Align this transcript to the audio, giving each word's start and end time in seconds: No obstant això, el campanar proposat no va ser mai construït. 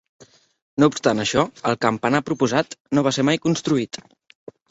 No 0.83 0.87
obstant 0.91 1.21
això, 1.23 1.43
el 1.71 1.77
campanar 1.85 2.21
proposat 2.31 2.73
no 2.99 3.05
va 3.09 3.13
ser 3.19 3.27
mai 3.31 3.39
construït. 3.47 4.01